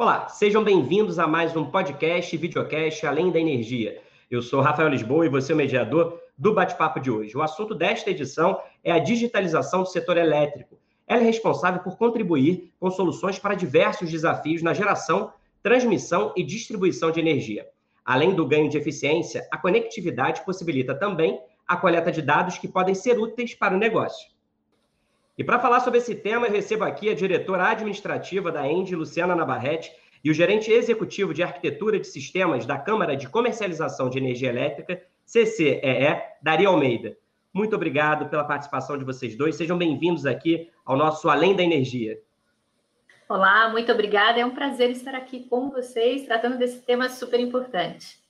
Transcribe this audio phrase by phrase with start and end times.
[0.00, 4.00] Olá, sejam bem-vindos a mais um podcast e videocast Além da Energia.
[4.30, 7.36] Eu sou Rafael Lisboa e você é o mediador do bate-papo de hoje.
[7.36, 10.78] O assunto desta edição é a digitalização do setor elétrico.
[11.06, 17.10] Ela é responsável por contribuir com soluções para diversos desafios na geração, transmissão e distribuição
[17.10, 17.68] de energia.
[18.02, 22.94] Além do ganho de eficiência, a conectividade possibilita também a coleta de dados que podem
[22.94, 24.29] ser úteis para o negócio.
[25.40, 29.34] E para falar sobre esse tema, eu recebo aqui a diretora administrativa da Engie, Luciana
[29.34, 29.90] Navarrete,
[30.22, 35.02] e o gerente executivo de arquitetura de sistemas da Câmara de Comercialização de Energia Elétrica,
[35.24, 37.16] CCEE, Daria Almeida.
[37.54, 39.56] Muito obrigado pela participação de vocês dois.
[39.56, 42.20] Sejam bem-vindos aqui ao nosso Além da Energia.
[43.26, 44.38] Olá, muito obrigada.
[44.38, 48.20] É um prazer estar aqui com vocês, tratando desse tema super importante.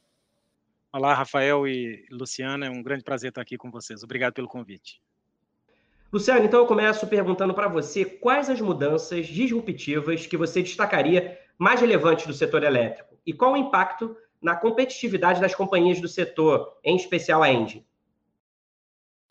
[0.93, 2.67] Olá, Rafael e Luciana.
[2.67, 4.05] É um grande prazer estar aqui com vocês.
[4.05, 5.01] Obrigado pelo convite.
[6.13, 11.81] Luciano, então eu começo perguntando para você quais as mudanças disruptivas que você destacaria mais
[11.81, 16.97] relevantes do setor elétrico e qual o impacto na competitividade das companhias do setor, em
[16.97, 17.87] especial a Engie.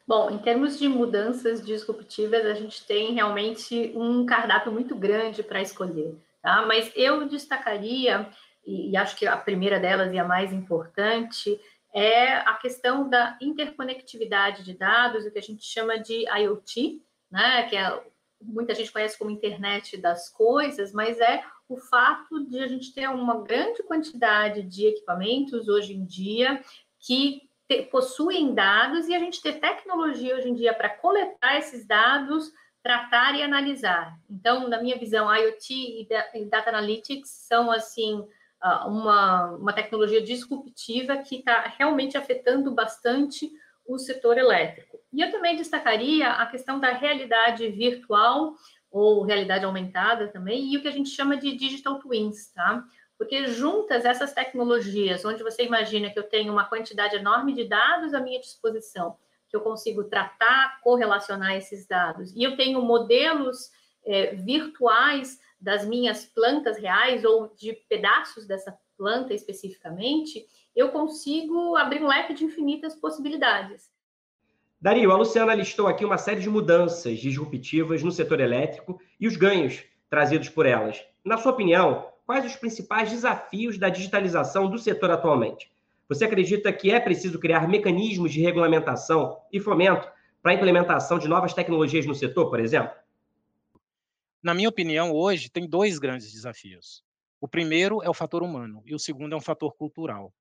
[0.07, 5.61] Bom, em termos de mudanças disruptivas, a gente tem realmente um cardápio muito grande para
[5.61, 6.65] escolher, tá?
[6.65, 8.29] Mas eu destacaria,
[8.65, 11.59] e acho que a primeira delas e a mais importante,
[11.93, 17.63] é a questão da interconectividade de dados, o que a gente chama de IoT, né,
[17.63, 18.03] que é,
[18.41, 23.07] muita gente conhece como internet das coisas, mas é o fato de a gente ter
[23.09, 26.63] uma grande quantidade de equipamentos hoje em dia
[26.99, 31.85] que te, possuem dados e a gente ter tecnologia hoje em dia para coletar esses
[31.85, 34.17] dados, tratar e analisar.
[34.29, 38.25] Então, na minha visão, IoT e Data Analytics são assim
[38.61, 43.49] uma, uma tecnologia disruptiva que está realmente afetando bastante
[43.85, 44.99] o setor elétrico.
[45.11, 48.53] E eu também destacaria a questão da realidade virtual
[48.91, 52.83] ou realidade aumentada também, e o que a gente chama de digital twins, tá?
[53.17, 58.13] Porque juntas essas tecnologias, onde você imagina que eu tenho uma quantidade enorme de dados
[58.13, 59.17] à minha disposição,
[59.47, 63.71] que eu consigo tratar, correlacionar esses dados, e eu tenho modelos
[64.05, 72.03] é, virtuais das minhas plantas reais ou de pedaços dessa planta especificamente, eu consigo abrir
[72.03, 73.89] um leque de infinitas possibilidades.
[74.81, 79.35] Dario, a Luciana listou aqui uma série de mudanças disruptivas no setor elétrico e os
[79.35, 81.03] ganhos trazidos por elas.
[81.23, 85.69] Na sua opinião, quais os principais desafios da digitalização do setor atualmente?
[86.07, 90.07] Você acredita que é preciso criar mecanismos de regulamentação e fomento
[90.41, 92.91] para a implementação de novas tecnologias no setor, por exemplo?
[94.41, 97.03] Na minha opinião, hoje tem dois grandes desafios.
[97.41, 100.33] O primeiro é o fator humano e o segundo é um fator cultural.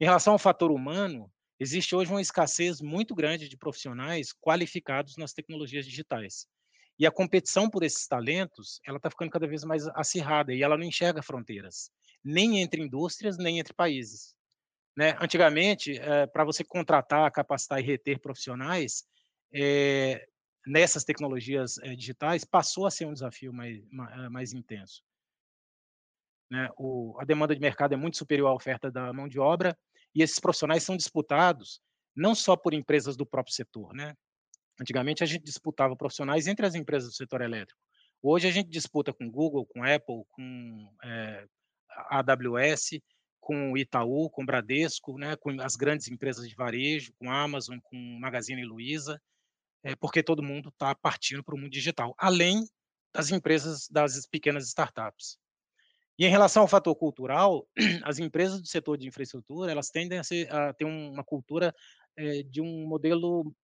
[0.00, 1.30] Em relação ao fator humano,
[1.60, 6.46] existe hoje uma escassez muito grande de profissionais qualificados nas tecnologias digitais.
[6.98, 10.76] E a competição por esses talentos, ela está ficando cada vez mais acirrada e ela
[10.76, 11.90] não enxerga fronteiras,
[12.24, 14.34] nem entre indústrias, nem entre países.
[14.96, 15.16] Né?
[15.20, 19.04] Antigamente, é, para você contratar, capacitar e reter profissionais,
[19.52, 20.26] é,
[20.68, 25.02] nessas tecnologias é, digitais passou a ser um desafio mais, eh, mais intenso.
[26.50, 26.68] Né?
[26.76, 29.76] O, a demanda de mercado é muito superior à oferta da mão de obra
[30.14, 31.80] e esses profissionais são disputados
[32.14, 33.94] não só por empresas do próprio setor.
[33.94, 34.14] Né?
[34.80, 37.80] Antigamente a gente disputava profissionais entre as empresas do setor elétrico.
[38.22, 41.46] Hoje a gente disputa com Google, com Apple, com é,
[42.10, 43.00] AWS,
[43.40, 48.64] com Itaú, com Bradesco, né, com as grandes empresas de varejo, com Amazon, com Magazine
[48.64, 49.18] Luiza
[49.82, 52.66] é, porque todo mundo está partindo para o mundo digital, além
[53.14, 55.38] das empresas, das pequenas startups.
[56.18, 57.66] E em relação ao fator cultural,
[58.04, 61.72] as empresas do setor de infraestrutura, elas tendem a, ser, a ter uma cultura
[62.16, 63.54] é, de um modelo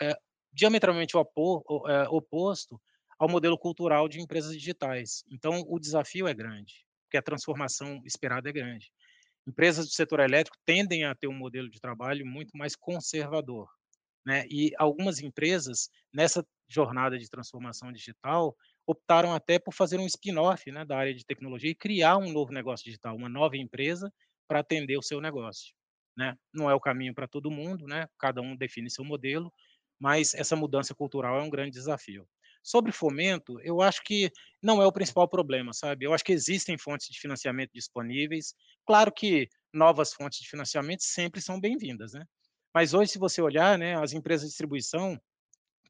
[0.00, 0.18] é,
[0.52, 2.80] diametralmente opor, é, oposto
[3.18, 5.22] ao modelo cultural de empresas digitais.
[5.30, 8.90] Então, o desafio é grande, porque a transformação esperada é grande.
[9.46, 13.68] Empresas do setor elétrico tendem a ter um modelo de trabalho muito mais conservador.
[14.24, 14.46] Né?
[14.48, 18.56] E algumas empresas, nessa jornada de transformação digital,
[18.86, 22.52] optaram até por fazer um spin-off né, da área de tecnologia e criar um novo
[22.52, 24.12] negócio digital, uma nova empresa
[24.48, 25.74] para atender o seu negócio.
[26.16, 26.36] Né?
[26.52, 28.06] Não é o caminho para todo mundo, né?
[28.18, 29.52] cada um define seu modelo,
[29.98, 32.26] mas essa mudança cultural é um grande desafio.
[32.62, 34.30] Sobre fomento, eu acho que
[34.62, 36.04] não é o principal problema, sabe?
[36.04, 38.54] Eu acho que existem fontes de financiamento disponíveis.
[38.86, 42.24] Claro que novas fontes de financiamento sempre são bem-vindas, né?
[42.74, 45.20] Mas hoje, se você olhar, né, as empresas de distribuição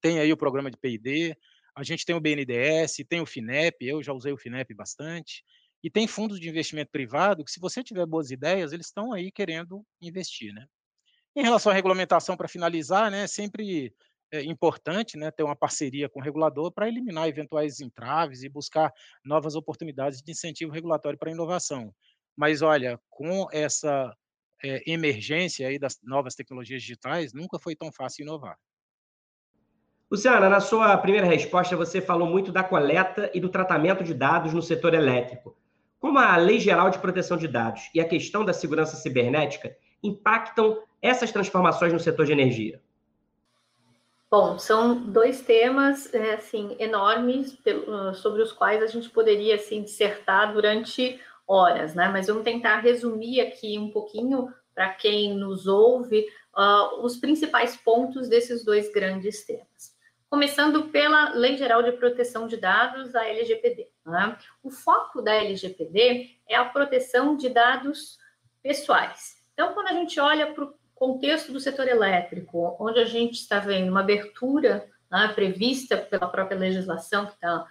[0.00, 1.36] têm aí o programa de P&D,
[1.76, 5.44] a gente tem o BNDES, tem o FINEP, eu já usei o FINEP bastante,
[5.82, 9.30] e tem fundos de investimento privado que, se você tiver boas ideias, eles estão aí
[9.30, 10.66] querendo investir, né?
[11.34, 13.94] Em relação à regulamentação, para finalizar, né, sempre
[14.32, 18.92] é importante né, ter uma parceria com o regulador para eliminar eventuais entraves e buscar
[19.24, 21.92] novas oportunidades de incentivo regulatório para a inovação.
[22.36, 24.14] Mas, olha, com essa
[24.62, 28.56] é, emergência aí das novas tecnologias digitais, nunca foi tão fácil inovar.
[30.10, 34.52] Luciana, na sua primeira resposta, você falou muito da coleta e do tratamento de dados
[34.52, 35.56] no setor elétrico.
[36.00, 40.82] Como a Lei Geral de Proteção de Dados e a questão da segurança cibernética impactam
[41.00, 42.82] essas transformações no setor de energia?
[44.30, 47.58] Bom, são dois temas é, assim enormes
[48.14, 52.08] sobre os quais a gente poderia assim dissertar durante horas, né?
[52.08, 56.24] Mas vamos tentar resumir aqui um pouquinho para quem nos ouve
[56.56, 59.98] uh, os principais pontos desses dois grandes temas.
[60.28, 63.88] Começando pela Lei Geral de Proteção de Dados, a LGPD.
[64.06, 64.38] Né?
[64.62, 68.16] O foco da LGPD é a proteção de dados
[68.62, 69.34] pessoais.
[69.52, 73.58] Então, quando a gente olha para o contexto do setor elétrico, onde a gente está
[73.58, 77.66] vendo uma abertura né, prevista pela própria legislação que está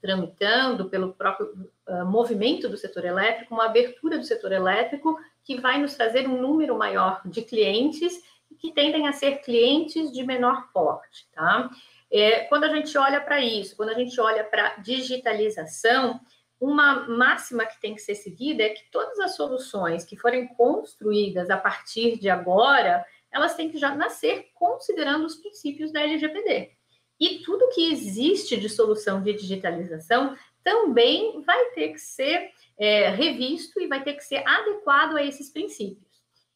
[0.00, 5.80] tramitando, pelo próprio uh, movimento do setor elétrico, uma abertura do setor elétrico que vai
[5.80, 8.22] nos trazer um número maior de clientes
[8.58, 11.70] que tendem a ser clientes de menor porte, tá?
[12.10, 16.20] É, quando a gente olha para isso, quando a gente olha para digitalização,
[16.60, 21.50] uma máxima que tem que ser seguida é que todas as soluções que forem construídas
[21.50, 26.75] a partir de agora, elas têm que já nascer considerando os princípios da LGPD.
[27.18, 33.80] E tudo que existe de solução de digitalização também vai ter que ser é, revisto
[33.80, 36.06] e vai ter que ser adequado a esses princípios.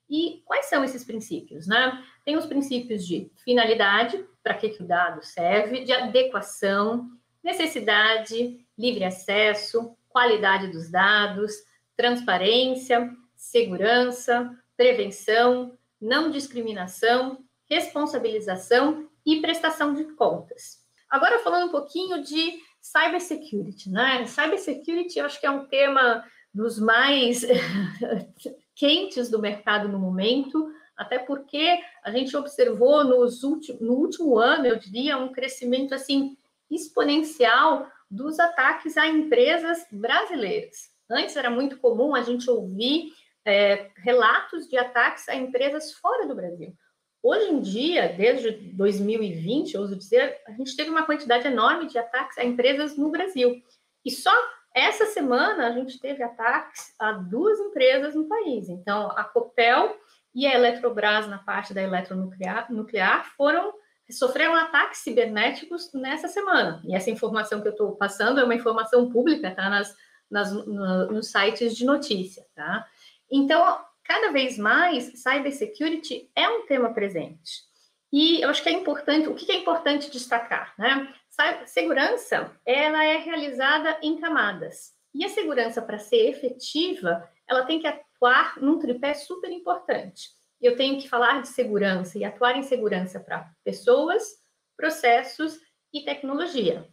[0.09, 1.69] E quais são esses princípios?
[1.69, 2.05] Né?
[2.25, 7.09] Tem os princípios de finalidade, para que, que o dado serve, de adequação,
[7.43, 11.53] necessidade, livre acesso, qualidade dos dados,
[11.97, 20.81] transparência, segurança, prevenção, não discriminação, responsabilização e prestação de contas.
[21.09, 24.27] Agora falando um pouquinho de cybersecurity, né?
[24.27, 27.45] Cybersecurity eu acho que é um tema dos mais
[28.75, 34.67] quentes do mercado no momento, até porque a gente observou nos últimos, no último ano,
[34.67, 36.37] eu diria, um crescimento assim
[36.71, 40.91] exponencial dos ataques a empresas brasileiras.
[41.11, 43.13] Antes era muito comum a gente ouvir
[43.45, 46.75] é, relatos de ataques a empresas fora do Brasil.
[47.23, 52.39] Hoje em dia, desde 2020, ouso dizer, a gente teve uma quantidade enorme de ataques
[52.39, 53.63] a empresas no Brasil.
[54.05, 54.33] E só
[54.75, 58.69] essa semana a gente teve ataques a duas empresas no país.
[58.69, 59.97] Então, a Copel
[60.35, 63.75] e a Eletrobras, na parte da eletronuclear, nuclear, foram
[64.11, 66.83] sofreram ataques cibernéticos nessa semana.
[66.85, 69.71] E essa informação que eu estou passando é uma informação pública, tá?
[69.71, 69.95] Nas,
[70.29, 72.87] nas, no, nos sites de notícia, tá?
[73.31, 73.79] Então,
[74.11, 77.63] cada vez mais, cybersecurity é um tema presente.
[78.13, 81.15] E eu acho que é importante, o que é importante destacar, né?
[81.65, 84.93] Segurança, ela é realizada em camadas.
[85.15, 90.31] E a segurança, para ser efetiva, ela tem que atuar num tripé super importante.
[90.61, 94.25] Eu tenho que falar de segurança e atuar em segurança para pessoas,
[94.77, 95.57] processos
[95.95, 96.85] e tecnologia.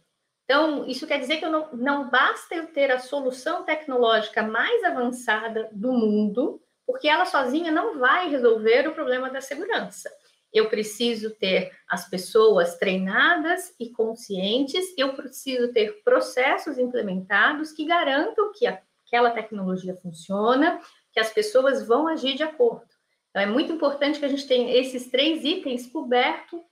[0.44, 5.68] Então, isso quer dizer que não, não basta eu ter a solução tecnológica mais avançada
[5.72, 10.10] do mundo, porque ela sozinha não vai resolver o problema da segurança
[10.52, 18.52] eu preciso ter as pessoas treinadas e conscientes, eu preciso ter processos implementados que garantam
[18.52, 20.80] que aquela tecnologia funciona,
[21.12, 22.88] que as pessoas vão agir de acordo.
[23.30, 26.64] Então, é muito importante que a gente tenha esses três itens coberto,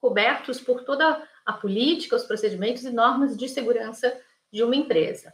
[0.00, 4.14] cobertos por toda a política, os procedimentos e normas de segurança
[4.52, 5.32] de uma empresa.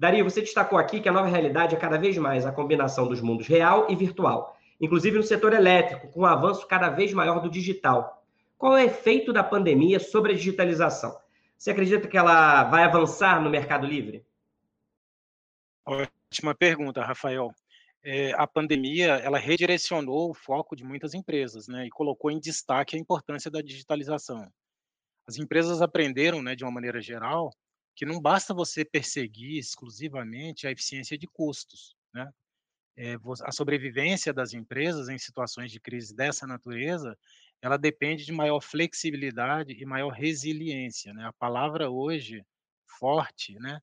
[0.00, 3.20] Daria, você destacou aqui que a nova realidade é cada vez mais a combinação dos
[3.20, 7.40] mundos real e virtual inclusive no setor elétrico, com o um avanço cada vez maior
[7.40, 8.24] do digital.
[8.56, 11.16] Qual é o efeito da pandemia sobre a digitalização?
[11.56, 14.24] Você acredita que ela vai avançar no mercado livre?
[15.84, 17.52] Ótima pergunta, Rafael.
[18.02, 22.96] É, a pandemia ela redirecionou o foco de muitas empresas, né, e colocou em destaque
[22.96, 24.50] a importância da digitalização.
[25.26, 27.50] As empresas aprenderam, né, de uma maneira geral,
[27.94, 32.32] que não basta você perseguir exclusivamente a eficiência de custos, né?
[32.96, 37.18] é, a sobrevivência das empresas em situações de crise dessa natureza,
[37.62, 41.12] ela depende de maior flexibilidade e maior resiliência.
[41.14, 41.24] Né?
[41.24, 42.44] A palavra hoje
[42.98, 43.80] forte, né,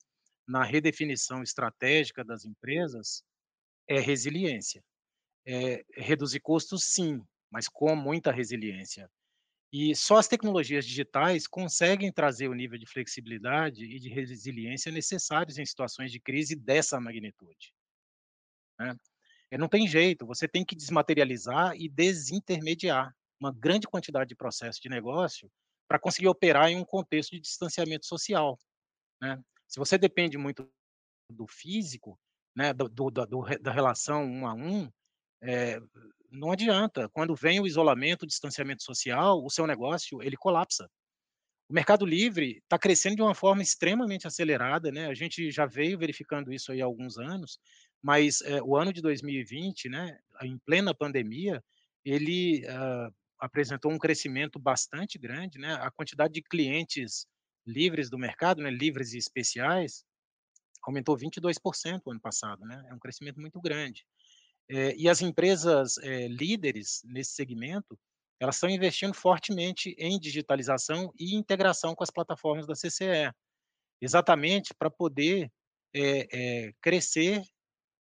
[0.48, 3.24] na redefinição estratégica das empresas
[3.88, 4.84] é resiliência.
[5.46, 9.10] É, reduzir custos, sim, mas com muita resiliência.
[9.72, 15.58] E só as tecnologias digitais conseguem trazer o nível de flexibilidade e de resiliência necessários
[15.58, 17.74] em situações de crise dessa magnitude.
[18.80, 18.96] Né?
[19.58, 23.14] Não tem jeito, você tem que desmaterializar e desintermediar.
[23.40, 25.52] uma grande quantidade de processos de negócio
[25.88, 28.58] para conseguir operar em um contexto de distanciamento social.
[29.22, 29.40] Né?
[29.68, 30.68] Se você depende muito
[31.32, 32.20] do físico,
[32.56, 33.26] né, do, do, do,
[33.62, 34.92] da relação um a um,
[35.42, 35.80] é,
[36.32, 37.10] não adianta.
[37.10, 40.90] Quando vem o isolamento, o distanciamento social, o seu negócio ele colapsa.
[41.70, 45.08] O Mercado Livre está crescendo de uma forma extremamente acelerada, né?
[45.08, 47.60] A gente já veio verificando isso aí há alguns anos,
[48.02, 51.62] mas é, o ano de 2020, né, em plena pandemia,
[52.06, 55.74] ele uh, apresentou um crescimento bastante grande, né?
[55.74, 57.28] A quantidade de clientes
[57.66, 60.06] livres do mercado, né, livres e especiais,
[60.84, 62.82] aumentou 22% o ano passado, né?
[62.90, 64.06] É um crescimento muito grande.
[64.70, 67.98] É, e as empresas é, líderes nesse segmento,
[68.40, 73.32] elas estão investindo fortemente em digitalização e integração com as plataformas da CCE,
[74.02, 75.52] exatamente para poder
[75.96, 77.42] é, crescer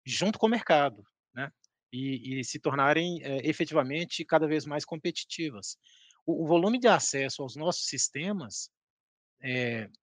[0.06, 1.50] junto com o mercado, né?
[1.94, 5.78] E, e se tornarem efetivamente cada vez mais competitivas.
[6.26, 8.70] O, o, volume de acesso aos nossos sistemas,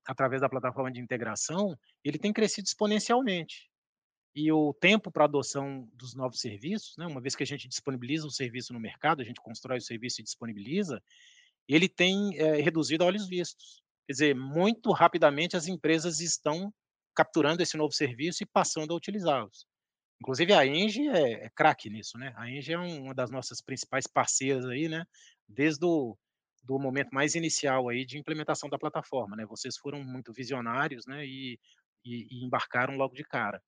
[0.06, 3.68] através da plataforma de integração, ele tem crescido exponencialmente
[4.34, 8.26] e o tempo para adoção dos novos serviços, né, uma vez que a gente disponibiliza
[8.26, 11.00] um serviço no mercado, a gente constrói o serviço e disponibiliza,
[11.68, 13.82] ele tem é, reduzido a olhos vistos.
[14.06, 16.72] Quer dizer, muito rapidamente as empresas estão
[17.14, 19.66] capturando esse novo serviço e passando a utilizá-los.
[20.20, 22.32] Inclusive a Engie é, é craque nisso, né?
[22.36, 25.04] A Engie é uma das nossas principais parceiras aí, né?
[25.48, 26.16] Desde o
[26.62, 29.44] do momento mais inicial aí de implementação da plataforma, né?
[29.46, 31.24] Vocês foram muito visionários, né?
[31.24, 31.58] E,
[32.04, 33.62] e, e embarcaram logo de cara.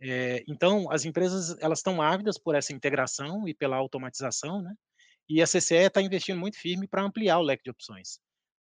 [0.00, 4.74] É, então, as empresas elas estão ávidas por essa integração e pela automatização, né?
[5.28, 8.20] E a CCE está investindo muito firme para ampliar o leque de opções.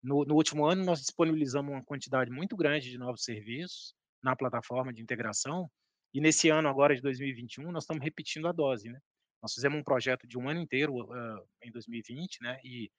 [0.01, 4.93] No, no, último ano, nós disponibilizamos uma quantidade muito grande de novos serviços na plataforma
[4.93, 5.69] de integração,
[6.13, 8.99] e nesse ano agora de 2021, nós estamos repetindo a dose, né?
[9.41, 12.57] Nós fizemos um projeto de um ano inteiro uh, em 2020, né?
[12.63, 12.89] E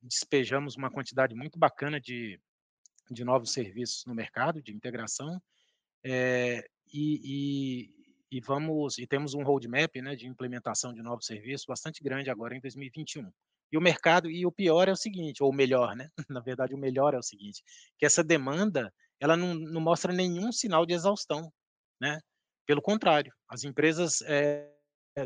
[0.00, 2.40] despejamos uma quantidade muito bacana de,
[3.10, 5.40] de novos serviços no mercado de integração,
[6.02, 7.20] é, e,
[8.30, 12.30] e, e, vamos e temos um roadmap né, de implementação de novos serviços bastante grande
[12.30, 13.30] agora em 2021.
[13.70, 16.08] E o mercado, e o pior é o seguinte, ou o melhor, né?
[16.28, 17.62] Na verdade, o melhor é o seguinte,
[17.98, 21.52] que essa demanda, ela não, não mostra nenhum sinal de exaustão,
[22.00, 22.18] né?
[22.66, 24.70] Pelo contrário, as empresas, é,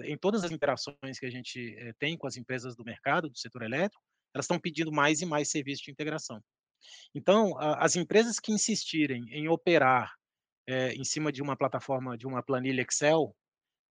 [0.05, 3.39] em todas as interações que a gente é, tem com as empresas do mercado, do
[3.39, 4.03] setor elétrico,
[4.35, 6.41] elas estão pedindo mais e mais serviços de integração.
[7.15, 10.13] Então, a, as empresas que insistirem em operar
[10.67, 13.35] é, em cima de uma plataforma, de uma planilha Excel,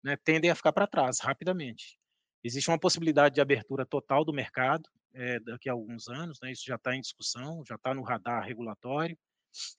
[0.02, 1.98] né, tendem a ficar para trás rapidamente.
[2.42, 6.64] Existe uma possibilidade de abertura total do mercado é, daqui a alguns anos, né, isso
[6.64, 9.18] já está em discussão, já está no radar regulatório,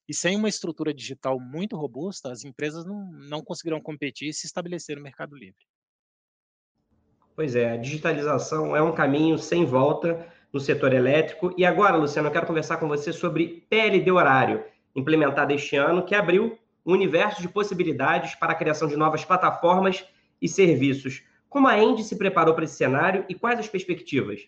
[0.07, 4.45] e sem uma estrutura digital muito robusta, as empresas não, não conseguirão competir e se
[4.45, 5.65] estabelecer no mercado livre.
[7.35, 11.53] Pois é, a digitalização é um caminho sem volta no setor elétrico.
[11.57, 16.13] E agora, Luciano, eu quero conversar com você sobre PLD horário, implementado este ano, que
[16.13, 20.05] abriu um universo de possibilidades para a criação de novas plataformas
[20.41, 21.23] e serviços.
[21.49, 24.47] Como a Endy se preparou para esse cenário e quais as perspectivas?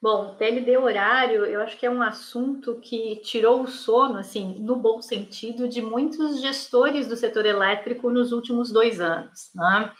[0.00, 4.76] Bom, PLD horário, eu acho que é um assunto que tirou o sono, assim, no
[4.76, 9.50] bom sentido, de muitos gestores do setor elétrico nos últimos dois anos.
[9.54, 9.90] Né?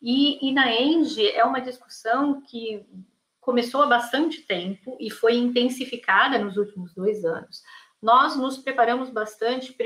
[0.00, 2.86] E, e na Engie é uma discussão que
[3.38, 7.62] começou há bastante tempo e foi intensificada nos últimos dois anos
[8.02, 9.76] nós nos preparamos bastante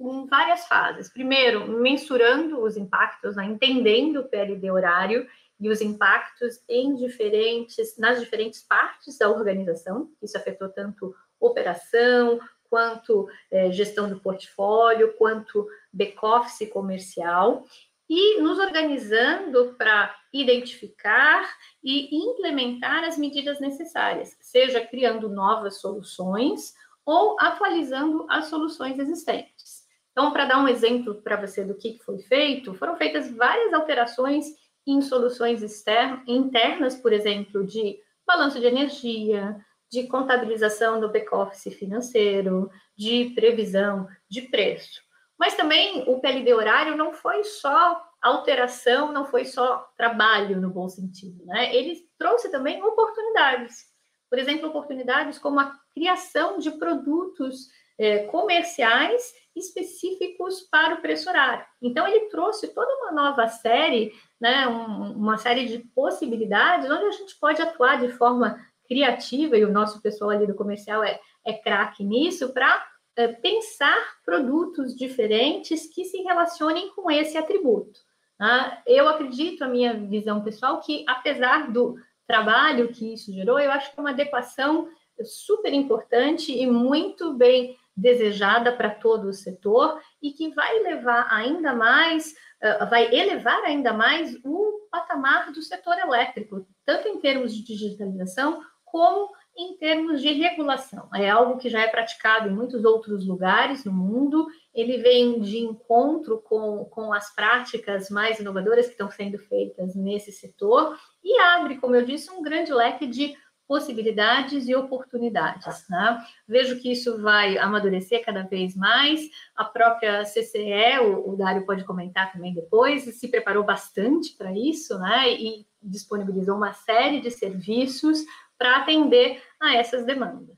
[0.00, 1.12] em várias fases.
[1.12, 5.26] Primeiro, mensurando os impactos, né, entendendo o PLD horário
[5.60, 10.10] e os impactos em diferentes, nas diferentes partes da organização.
[10.22, 12.38] Isso afetou tanto operação,
[12.70, 17.64] quanto é, gestão do portfólio, quanto back-office comercial,
[18.08, 21.46] e nos organizando para identificar
[21.82, 26.74] e implementar as medidas necessárias, seja criando novas soluções
[27.08, 29.82] ou atualizando as soluções existentes.
[30.12, 34.44] Então, para dar um exemplo para você do que foi feito, foram feitas várias alterações
[34.86, 39.56] em soluções externas, internas, por exemplo, de balanço de energia,
[39.90, 45.00] de contabilização do back-office financeiro, de previsão de preço.
[45.38, 50.90] Mas também o PLD horário não foi só alteração, não foi só trabalho no bom
[50.90, 51.74] sentido, né?
[51.74, 53.86] Ele trouxe também oportunidades.
[54.28, 61.66] Por exemplo, oportunidades como a criação de produtos é, comerciais específicos para o preço horário.
[61.82, 67.10] Então, ele trouxe toda uma nova série, né, um, uma série de possibilidades onde a
[67.10, 71.52] gente pode atuar de forma criativa, e o nosso pessoal ali do comercial é, é
[71.52, 72.86] craque nisso, para
[73.16, 77.98] é, pensar produtos diferentes que se relacionem com esse atributo.
[78.40, 81.96] Ah, eu acredito, a minha visão pessoal, que apesar do
[82.28, 84.88] trabalho que isso gerou, eu acho que é uma adequação
[85.24, 91.74] super importante e muito bem desejada para todo o setor e que vai levar ainda
[91.74, 92.32] mais,
[92.62, 98.62] uh, vai elevar ainda mais o patamar do setor elétrico, tanto em termos de digitalização
[98.84, 101.08] como em termos de regulação.
[101.12, 105.58] É algo que já é praticado em muitos outros lugares no mundo, ele vem de
[105.58, 111.78] encontro com, com as práticas mais inovadoras que estão sendo feitas nesse setor e abre,
[111.78, 113.34] como eu disse, um grande leque de
[113.68, 115.86] possibilidades e oportunidades.
[115.90, 116.26] Né?
[116.48, 119.28] Vejo que isso vai amadurecer cada vez mais.
[119.54, 124.98] A própria CCE, o, o Dário pode comentar também depois, se preparou bastante para isso,
[124.98, 125.30] né?
[125.34, 128.24] E disponibilizou uma série de serviços
[128.56, 130.56] para atender a essas demandas.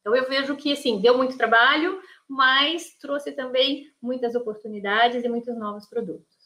[0.00, 5.56] Então eu vejo que assim deu muito trabalho, mas trouxe também muitas oportunidades e muitos
[5.58, 6.39] novos produtos.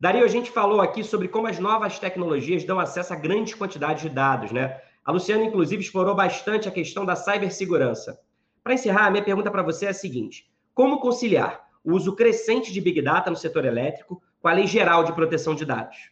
[0.00, 4.02] Dario, a gente falou aqui sobre como as novas tecnologias dão acesso a grandes quantidades
[4.02, 4.80] de dados, né?
[5.04, 8.18] A Luciana, inclusive, explorou bastante a questão da cibersegurança.
[8.64, 12.72] Para encerrar, a minha pergunta para você é a seguinte: como conciliar o uso crescente
[12.72, 16.10] de Big Data no setor elétrico com a Lei Geral de Proteção de Dados?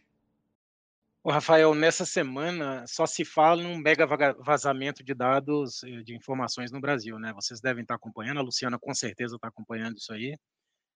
[1.23, 4.05] Ô, Rafael, nessa semana só se fala num mega
[4.39, 7.33] vazamento de dados, eh, de informações no Brasil, né?
[7.33, 10.37] Vocês devem estar acompanhando, a Luciana com certeza está acompanhando isso aí.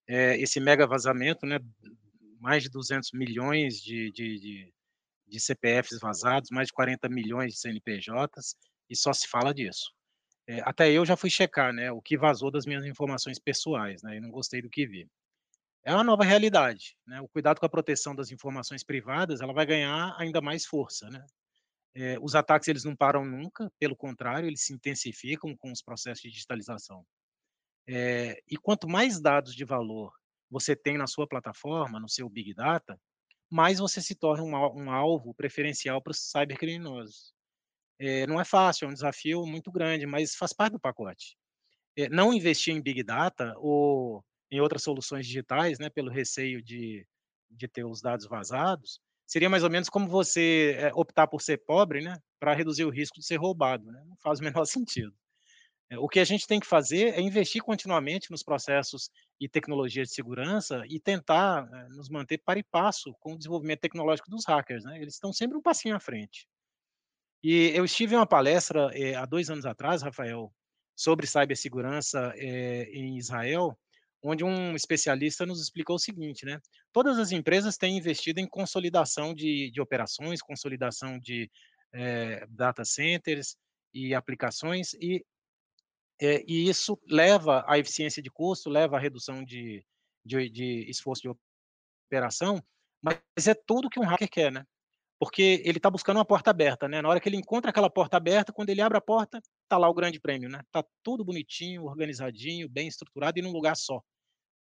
[0.08, 1.60] É, esse mega vazamento, né?
[2.44, 4.74] Mais de 200 milhões de, de, de,
[5.26, 8.58] de CPFs vazados, mais de 40 milhões de CNPJs,
[8.90, 9.94] e só se fala disso.
[10.46, 14.18] É, até eu já fui checar, né, o que vazou das minhas informações pessoais, né,
[14.18, 15.08] e não gostei do que vi.
[15.86, 17.20] É uma nova realidade, né?
[17.20, 21.26] O cuidado com a proteção das informações privadas, ela vai ganhar ainda mais força, né?
[21.94, 26.22] É, os ataques eles não param nunca, pelo contrário, eles se intensificam com os processos
[26.22, 27.06] de digitalização.
[27.86, 30.14] É, e quanto mais dados de valor
[30.50, 33.00] você tem na sua plataforma, no seu Big Data,
[33.50, 37.34] mais você se torna um, alvo preferencial para os cybercriminosos.
[38.00, 41.38] É, não é fácil, é um desafio muito grande, mas faz parte do pacote.
[41.96, 47.08] É, não investir em Big Data ou em outras soluções digitais, né, pelo receio de,
[47.50, 51.58] de ter os dados vazados, seria mais ou menos como você é, optar por ser
[51.58, 53.92] pobre, né, para reduzir o risco de ser roubado.
[53.92, 54.04] Né?
[54.06, 55.14] Não faz o menor sentido.
[55.94, 60.10] É, o que a gente tem que fazer é investir continuamente nos processos e tecnologias
[60.10, 64.46] de segurança e tentar é, nos manter para e passo com o desenvolvimento tecnológico dos
[64.46, 64.84] hackers.
[64.84, 65.00] Né?
[65.00, 66.48] Eles estão sempre um passinho à frente.
[67.44, 70.52] E eu estive em uma palestra é, há dois anos atrás, Rafael,
[70.96, 73.78] sobre cibersegurança é, em Israel,
[74.24, 76.58] onde um especialista nos explicou o seguinte, né?
[76.94, 81.52] Todas as empresas têm investido em consolidação de, de operações, consolidação de
[82.50, 83.56] data centers
[83.94, 85.24] e aplicações, e
[86.26, 89.86] é, e isso leva à eficiência de custo, leva à redução de,
[90.26, 91.30] de, de esforço de
[92.08, 92.64] operação,
[93.02, 94.66] mas é tudo que um hacker quer, né?
[95.20, 97.02] Porque ele está buscando uma porta aberta, né?
[97.02, 99.90] Na hora que ele encontra aquela porta aberta, quando ele abre a porta, tá lá
[99.90, 100.62] o grande prêmio, né?
[100.72, 104.02] Tá tudo bonitinho, organizadinho, bem estruturado e num lugar só.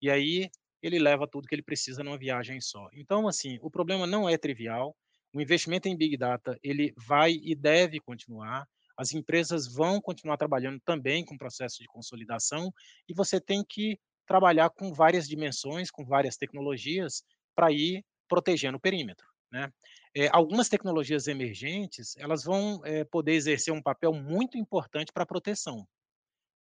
[0.02, 0.50] E aí
[0.82, 2.88] ele leva tudo que ele precisa numa viagem só.
[2.92, 4.96] Então, assim, o problema não é trivial.
[5.34, 8.66] O investimento em Big Data, ele vai e deve continuar.
[9.00, 12.70] As empresas vão continuar trabalhando também com processo de consolidação
[13.08, 17.22] e você tem que trabalhar com várias dimensões, com várias tecnologias
[17.54, 19.26] para ir protegendo o perímetro.
[19.50, 19.72] Né?
[20.14, 25.26] É, algumas tecnologias emergentes elas vão é, poder exercer um papel muito importante para a
[25.26, 25.88] proteção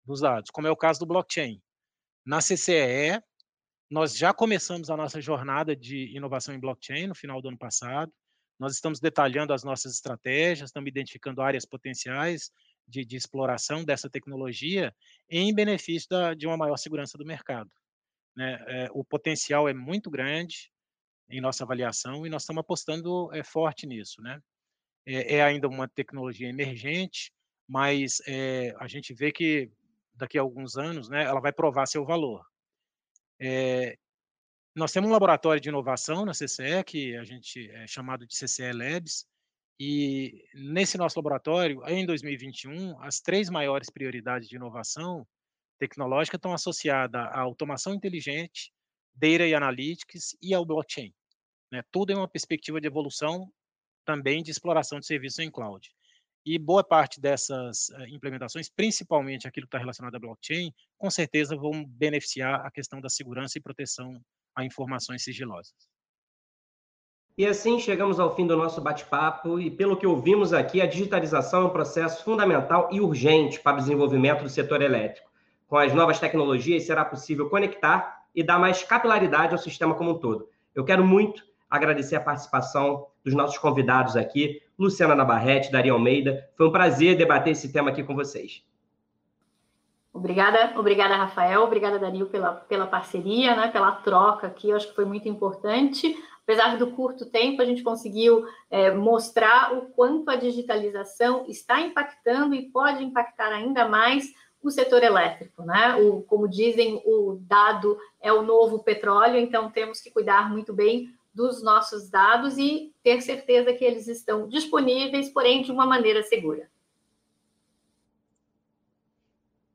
[0.05, 1.61] dos dados, como é o caso do blockchain.
[2.25, 3.21] Na CCE,
[3.91, 8.13] nós já começamos a nossa jornada de inovação em blockchain no final do ano passado.
[8.59, 12.51] Nós estamos detalhando as nossas estratégias, estamos identificando áreas potenciais
[12.85, 14.93] de, de exploração dessa tecnologia
[15.29, 17.71] em benefício da, de uma maior segurança do mercado.
[18.35, 18.63] Né?
[18.67, 20.71] É, o potencial é muito grande
[21.29, 24.21] em nossa avaliação e nós estamos apostando é, forte nisso.
[24.21, 24.41] Né?
[25.05, 27.31] É, é ainda uma tecnologia emergente,
[27.67, 29.71] mas é, a gente vê que
[30.15, 32.45] daqui a alguns anos né, ela vai provar seu valor.
[33.39, 33.97] É,
[34.75, 38.71] nós temos um laboratório de inovação na CCE, que a gente é chamado de CCE
[38.71, 39.25] Labs,
[39.79, 45.25] e nesse nosso laboratório, em 2021, as três maiores prioridades de inovação
[45.79, 48.73] tecnológica estão associadas à automação inteligente,
[49.15, 51.13] data e analytics e ao blockchain.
[51.71, 51.81] Né?
[51.91, 53.49] Tudo é uma perspectiva de evolução
[54.03, 55.89] também de exploração de serviços em cloud.
[56.45, 61.55] E boa parte dessas uh, implementações, principalmente aquilo que está relacionado à blockchain, com certeza
[61.55, 64.19] vão beneficiar a questão da segurança e proteção
[64.55, 65.73] a informações sigilosas.
[67.37, 71.61] E assim chegamos ao fim do nosso bate-papo, e pelo que ouvimos aqui, a digitalização
[71.61, 75.29] é um processo fundamental e urgente para o desenvolvimento do setor elétrico.
[75.65, 80.19] Com as novas tecnologias, será possível conectar e dar mais capilaridade ao sistema como um
[80.19, 80.49] todo.
[80.75, 86.49] Eu quero muito agradecer a participação dos nossos convidados aqui, Luciana Navarrete, Daria Almeida.
[86.55, 88.63] Foi um prazer debater esse tema aqui com vocês.
[90.13, 94.95] Obrigada, obrigada, Rafael, obrigada, Dario, pela, pela parceria, né, pela troca aqui, eu acho que
[94.95, 96.15] foi muito importante.
[96.43, 102.55] Apesar do curto tempo, a gente conseguiu é, mostrar o quanto a digitalização está impactando
[102.55, 105.95] e pode impactar ainda mais o setor elétrico, né?
[105.95, 111.13] O, como dizem, o dado é o novo petróleo, então temos que cuidar muito bem
[111.33, 116.69] dos nossos dados e ter certeza que eles estão disponíveis, porém de uma maneira segura.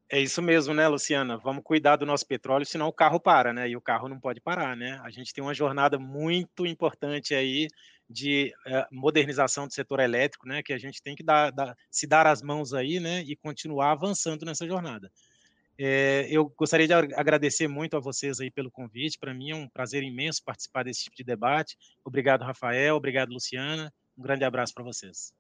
[0.09, 1.37] É isso mesmo, né, Luciana?
[1.39, 3.69] Vamos cuidar do nosso petróleo, senão o carro para, né?
[3.69, 5.01] E o carro não pode parar, né?
[5.03, 7.69] A gente tem uma jornada muito importante aí
[8.09, 10.63] de uh, modernização do setor elétrico, né?
[10.63, 13.23] Que a gente tem que dar, dar, se dar as mãos aí, né?
[13.23, 15.11] E continuar avançando nessa jornada.
[15.79, 19.19] É, eu gostaria de agradecer muito a vocês aí pelo convite.
[19.19, 21.77] Para mim é um prazer imenso participar desse tipo de debate.
[22.05, 22.97] Obrigado, Rafael.
[22.97, 23.93] Obrigado, Luciana.
[24.17, 25.35] Um grande abraço para vocês.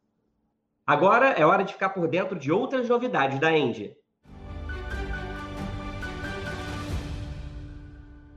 [0.86, 3.96] Agora é hora de ficar por dentro de outras novidades da Engie.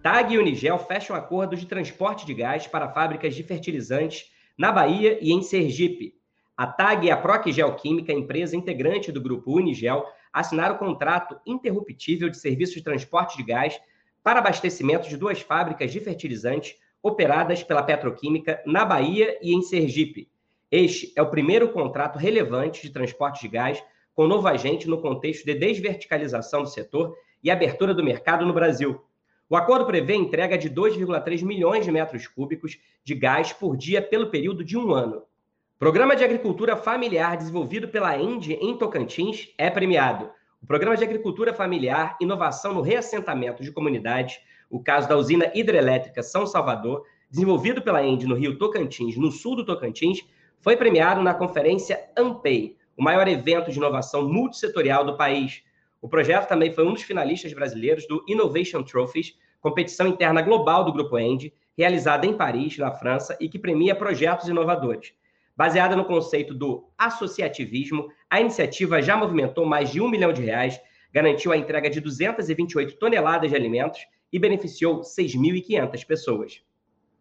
[0.01, 5.17] TAG e Unigel fecham acordos de transporte de gás para fábricas de fertilizantes na Bahia
[5.21, 6.13] e em Sergipe.
[6.55, 10.05] A TAG e a Procgel Química, empresa integrante do grupo Unigel,
[10.39, 13.79] assinaram o contrato interruptível de serviço de transporte de gás
[14.21, 20.29] para abastecimento de duas fábricas de fertilizantes operadas pela Petroquímica na Bahia e em Sergipe.
[20.69, 25.43] Este é o primeiro contrato relevante de transporte de gás com novo agente no contexto
[25.43, 29.01] de desverticalização do setor e abertura do mercado no Brasil.
[29.49, 34.29] O acordo prevê entrega de 2,3 milhões de metros cúbicos de gás por dia pelo
[34.29, 35.23] período de um ano.
[35.79, 40.31] Programa de Agricultura Familiar desenvolvido pela ENDE em Tocantins é premiado.
[40.59, 44.39] O Programa de Agricultura Familiar, Inovação no Reassentamento de Comunidades,
[44.71, 49.55] o caso da usina hidrelétrica São Salvador, desenvolvido pela ENDE no Rio Tocantins, no sul
[49.55, 50.27] do Tocantins,
[50.61, 55.61] foi premiado na conferência AMPEI, o maior evento de inovação multissetorial do país,
[56.01, 60.91] o projeto também foi um dos finalistas brasileiros do Innovation Trophies, competição interna global do
[60.91, 65.13] Grupo End, realizada em Paris, na França, e que premia projetos inovadores.
[65.57, 70.79] Baseada no conceito do associativismo, a iniciativa já movimentou mais de um milhão de reais,
[71.11, 76.61] garantiu a entrega de 228 toneladas de alimentos e beneficiou 6.500 pessoas.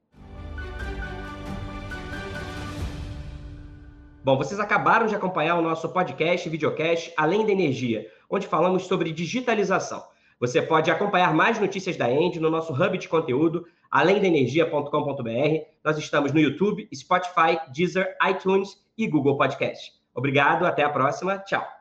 [4.24, 8.84] Bom, vocês acabaram de acompanhar o nosso podcast e videocast Além da Energia, onde falamos
[8.84, 10.04] sobre digitalização.
[10.42, 15.66] Você pode acompanhar mais notícias da End no nosso hub de conteúdo, alemdaenergia.com.br.
[15.86, 19.92] Nós estamos no YouTube, Spotify, Deezer, iTunes e Google Podcast.
[20.16, 21.38] Obrigado, até a próxima.
[21.38, 21.81] Tchau.